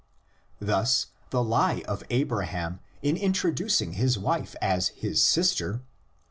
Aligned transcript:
Thus, 0.59 1.09
the 1.29 1.43
lie 1.43 1.83
of 1.87 2.03
Abraham 2.09 2.79
in 3.03 3.15
introducing 3.15 3.93
his 3.93 4.17
wife 4.17 4.55
as 4.59 4.87
his 4.87 5.21
sister 5.21 5.73
(xii. 5.83 5.85